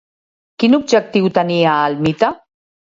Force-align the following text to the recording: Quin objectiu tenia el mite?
Quin 0.63 0.77
objectiu 0.79 1.31
tenia 1.39 1.79
el 1.93 2.03
mite? 2.09 2.35